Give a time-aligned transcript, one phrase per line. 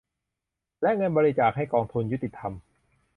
[0.81, 2.53] และเงินบริจาคให้กองทุนยุติธรรม